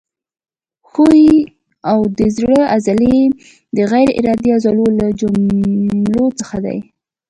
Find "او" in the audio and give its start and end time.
1.91-1.99